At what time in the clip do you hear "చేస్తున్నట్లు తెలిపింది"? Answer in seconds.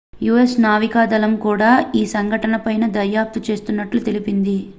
3.47-4.57